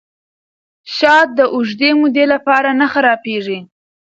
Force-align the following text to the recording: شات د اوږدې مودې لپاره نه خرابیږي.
شات 0.95 1.27
د 1.37 1.39
اوږدې 1.53 1.89
مودې 1.99 2.25
لپاره 2.33 2.69
نه 2.79 2.87
خرابیږي. 2.93 3.59